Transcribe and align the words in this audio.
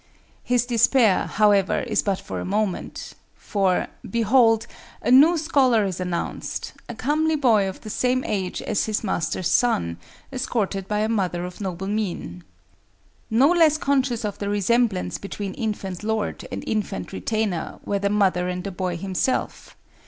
His 0.43 0.65
despair, 0.65 1.27
however, 1.27 1.81
is 1.81 2.01
but 2.01 2.19
for 2.19 2.39
a 2.39 2.43
moment; 2.43 3.13
for, 3.35 3.85
behold, 4.09 4.65
a 4.99 5.11
new 5.11 5.37
scholar 5.37 5.85
is 5.85 5.99
announced—a 5.99 6.95
comely 6.95 7.35
boy 7.35 7.69
of 7.69 7.81
the 7.81 7.89
same 7.91 8.23
age 8.23 8.63
as 8.63 8.85
his 8.87 9.03
master's 9.03 9.51
son, 9.51 9.99
escorted 10.33 10.87
by 10.87 11.01
a 11.01 11.07
mother 11.07 11.45
of 11.45 11.61
noble 11.61 11.85
mien. 11.85 12.43
No 13.29 13.51
less 13.51 13.77
conscious 13.77 14.25
of 14.25 14.39
the 14.39 14.49
resemblance 14.49 15.19
between 15.19 15.53
infant 15.53 16.01
lord 16.03 16.47
and 16.51 16.63
infant 16.65 17.13
retainer, 17.13 17.77
were 17.85 17.99
the 17.99 18.09
mother 18.09 18.47
and 18.47 18.63
the 18.63 18.71
boy 18.71 18.97
himself. 18.97 19.75